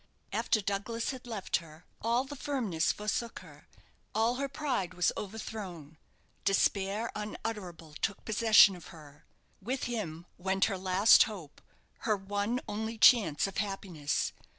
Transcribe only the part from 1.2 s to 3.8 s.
left her, all the firmness forsook her,